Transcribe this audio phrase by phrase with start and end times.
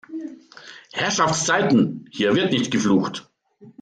[0.93, 3.29] Herrschaftszeiten, hier wird nicht geflucht!